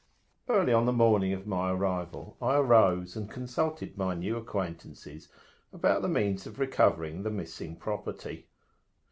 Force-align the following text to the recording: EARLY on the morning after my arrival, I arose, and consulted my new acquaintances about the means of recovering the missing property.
EARLY 0.49 0.73
on 0.73 0.87
the 0.87 0.91
morning 0.91 1.31
after 1.31 1.47
my 1.47 1.69
arrival, 1.69 2.35
I 2.41 2.55
arose, 2.55 3.15
and 3.15 3.29
consulted 3.29 3.99
my 3.99 4.15
new 4.15 4.35
acquaintances 4.35 5.29
about 5.71 6.01
the 6.01 6.07
means 6.09 6.47
of 6.47 6.57
recovering 6.57 7.21
the 7.21 7.29
missing 7.29 7.75
property. 7.75 8.47